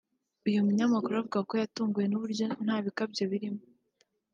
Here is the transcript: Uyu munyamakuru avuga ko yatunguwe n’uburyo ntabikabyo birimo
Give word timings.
Uyu 0.47 0.65
munyamakuru 0.65 1.15
avuga 1.19 1.39
ko 1.49 1.53
yatunguwe 1.61 2.05
n’uburyo 2.07 2.45
ntabikabyo 2.65 3.23
birimo 3.31 3.61